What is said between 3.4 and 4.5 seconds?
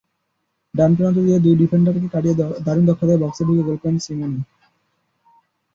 ঢুকে গোল করেন সিমোনে।